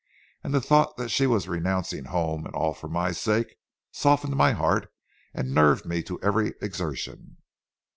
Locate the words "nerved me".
5.53-6.01